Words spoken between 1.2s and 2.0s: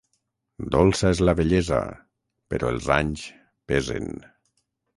la vellesa,